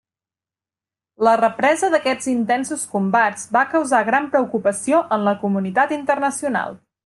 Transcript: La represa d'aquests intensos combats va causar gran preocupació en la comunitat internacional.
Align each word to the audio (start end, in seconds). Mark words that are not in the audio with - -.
La 1.27 1.33
represa 1.41 1.89
d'aquests 1.95 2.31
intensos 2.33 2.87
combats 2.95 3.45
va 3.59 3.65
causar 3.75 4.01
gran 4.11 4.29
preocupació 4.33 5.03
en 5.19 5.29
la 5.31 5.39
comunitat 5.47 5.97
internacional. 6.03 6.77